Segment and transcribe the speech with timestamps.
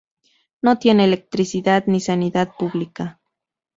[0.63, 3.19] No tiene electricidad ni sanidad pública.